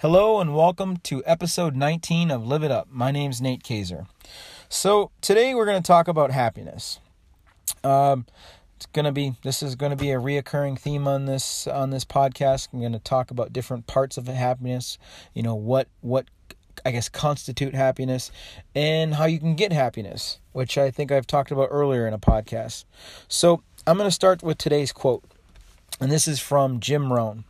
[0.00, 2.88] Hello and welcome to episode 19 of Live It Up.
[2.90, 4.06] My name's Nate Kaiser.
[4.68, 7.00] So today we're going to talk about happiness.
[7.82, 8.26] Um,
[8.76, 11.88] it's going to be this is going to be a reoccurring theme on this on
[11.88, 12.68] this podcast.
[12.74, 14.98] I'm going to talk about different parts of happiness.
[15.32, 16.26] You know what what
[16.84, 18.30] I guess constitute happiness
[18.74, 22.18] and how you can get happiness, which I think I've talked about earlier in a
[22.18, 22.84] podcast.
[23.28, 25.24] So I'm going to start with today's quote,
[26.00, 27.44] and this is from Jim Rohn.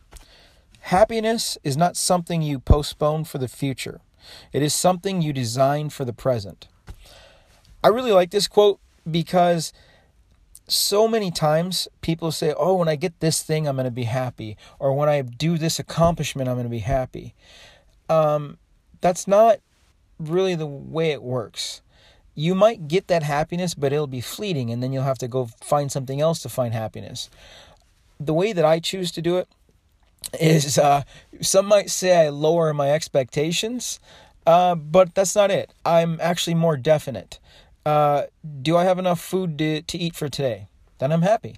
[0.81, 4.01] Happiness is not something you postpone for the future,
[4.53, 6.67] it is something you design for the present.
[7.83, 9.71] I really like this quote because
[10.67, 14.03] so many times people say, Oh, when I get this thing, I'm going to be
[14.03, 14.57] happy.
[14.79, 17.35] Or when I do this accomplishment, I'm going to be happy.
[18.09, 18.57] Um,
[19.01, 19.59] that's not
[20.19, 21.81] really the way it works.
[22.35, 25.49] You might get that happiness, but it'll be fleeting, and then you'll have to go
[25.61, 27.29] find something else to find happiness.
[28.19, 29.47] The way that I choose to do it
[30.39, 31.03] is uh,
[31.41, 33.99] some might say I lower my expectations,
[34.45, 35.73] uh, but that's not it.
[35.85, 37.39] I'm actually more definite.
[37.85, 38.23] Uh,
[38.61, 40.67] do I have enough food to, to eat for today?
[40.99, 41.57] Then I'm happy.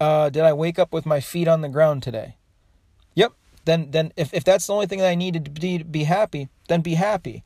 [0.00, 2.36] Uh, did I wake up with my feet on the ground today?
[3.14, 3.32] Yep.
[3.64, 6.04] Then, then if, if that's the only thing that I needed to be, to be
[6.04, 7.42] happy, then be happy.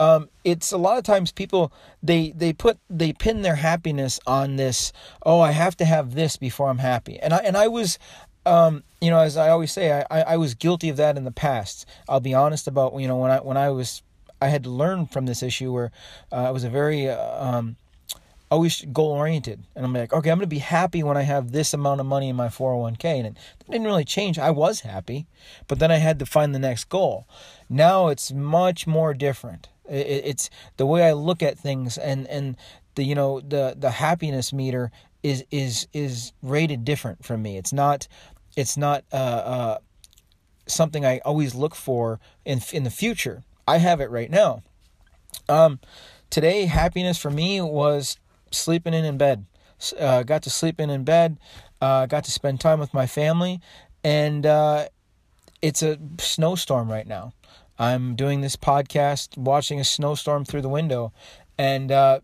[0.00, 4.56] Um, it's a lot of times people they they put they pin their happiness on
[4.56, 4.92] this.
[5.26, 7.18] Oh, I have to have this before I'm happy.
[7.18, 7.98] And I and I was
[8.46, 11.24] um, you know, as I always say, I, I, I was guilty of that in
[11.24, 11.86] the past.
[12.08, 14.02] I'll be honest about you know when I when I was
[14.40, 15.90] I had to learn from this issue where
[16.32, 17.76] uh, I was a very uh, um,
[18.50, 21.74] always goal oriented, and I'm like, okay, I'm gonna be happy when I have this
[21.74, 23.36] amount of money in my 401k, and it
[23.70, 24.38] didn't really change.
[24.38, 25.26] I was happy,
[25.66, 27.26] but then I had to find the next goal.
[27.68, 29.68] Now it's much more different.
[29.88, 32.56] It's the way I look at things, and and
[32.94, 34.90] the you know the the happiness meter
[35.22, 37.56] is is is rated different from me.
[37.56, 38.08] It's not
[38.56, 39.78] it's not uh, uh,
[40.66, 43.44] something I always look for in in the future.
[43.66, 44.62] I have it right now.
[45.48, 45.80] Um,
[46.30, 48.18] today, happiness for me was
[48.50, 49.46] sleeping in in bed.
[49.98, 51.38] Uh, got to sleep in in bed.
[51.80, 53.60] Uh, got to spend time with my family,
[54.02, 54.88] and uh,
[55.62, 57.32] it's a snowstorm right now.
[57.78, 61.12] I'm doing this podcast, watching a snowstorm through the window,
[61.56, 62.20] and uh,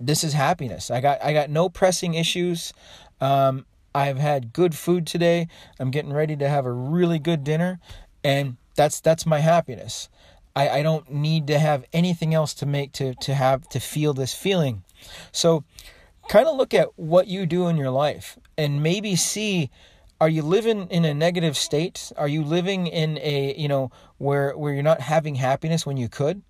[0.00, 0.90] this is happiness.
[0.90, 2.72] I got I got no pressing issues.
[3.20, 5.48] Um, I've had good food today.
[5.78, 7.80] I'm getting ready to have a really good dinner,
[8.24, 10.08] and that's that's my happiness.
[10.56, 14.14] I, I don't need to have anything else to make to to have to feel
[14.14, 14.84] this feeling.
[15.32, 15.64] So
[16.28, 19.70] kind of look at what you do in your life and maybe see
[20.20, 22.10] are you living in a negative state?
[22.16, 26.08] Are you living in a you know where where you're not having happiness when you
[26.08, 26.42] could?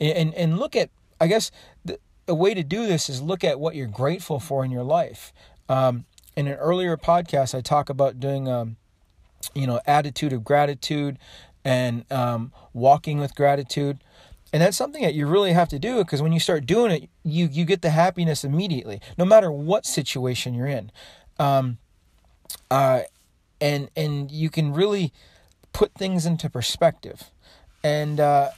[0.00, 1.50] And and look at i guess
[1.84, 4.82] the, a way to do this is look at what you're grateful for in your
[4.82, 5.32] life.
[5.68, 6.04] Um,
[6.36, 8.76] in an earlier podcast, I talk about doing, um,
[9.54, 11.18] you know, attitude of gratitude
[11.64, 13.98] and um, walking with gratitude.
[14.52, 17.10] And that's something that you really have to do because when you start doing it,
[17.24, 20.92] you, you get the happiness immediately, no matter what situation you're in.
[21.38, 21.78] Um,
[22.70, 23.00] uh,
[23.60, 25.12] and, and you can really
[25.72, 27.30] put things into perspective.
[27.82, 28.50] And, uh,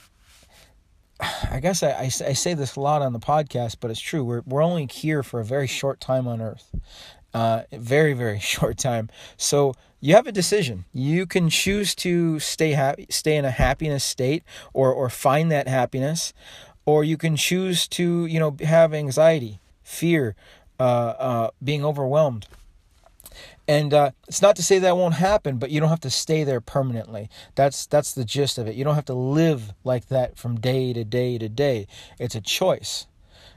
[1.19, 4.23] I guess I, I, I, say this a lot on the podcast, but it's true.
[4.23, 6.71] We're, we're only here for a very short time on earth
[7.33, 9.09] uh, very very short time.
[9.37, 10.85] So you have a decision.
[10.93, 14.43] You can choose to stay happy, stay in a happiness state,
[14.73, 16.33] or or find that happiness,
[16.85, 20.35] or you can choose to you know have anxiety, fear,
[20.79, 22.47] uh, uh, being overwhelmed.
[23.67, 26.43] And uh, it's not to say that won't happen, but you don't have to stay
[26.43, 27.29] there permanently.
[27.55, 28.75] That's that's the gist of it.
[28.75, 31.87] You don't have to live like that from day to day to day.
[32.17, 33.05] It's a choice.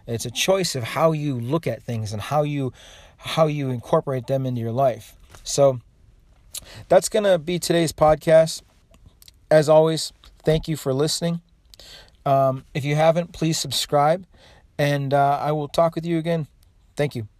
[0.06, 2.72] It's a choice of how you look at things and how you
[3.16, 5.16] how you incorporate them into your life.
[5.44, 5.80] So
[6.88, 8.62] that's going to be today's podcast.
[9.50, 10.12] As always,
[10.44, 11.40] thank you for listening.
[12.26, 14.26] Um, if you haven't, please subscribe,
[14.78, 16.46] and uh, I will talk with you again.
[16.96, 17.31] Thank you.